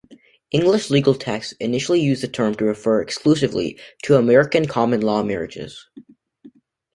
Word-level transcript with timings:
English 0.49 0.89
legal 0.89 1.13
texts 1.13 1.53
initially 1.59 2.01
used 2.01 2.23
the 2.23 2.27
term 2.27 2.55
to 2.55 2.65
refer 2.65 3.03
exclusively 3.03 3.77
to 4.01 4.15
"American" 4.15 4.65
common-law 4.65 5.21
marriages. 5.21 5.89